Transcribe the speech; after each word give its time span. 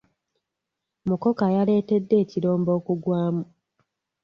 Mukoka 1.07 1.45
yaletedde 1.55 2.15
ekirombe 2.23 2.71
okugwamu. 2.79 3.43